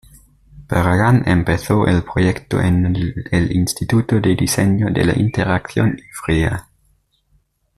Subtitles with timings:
[0.67, 6.67] Barragán Empezó el proyecto en el Instituto de Diseño de la Interacción Ivrea.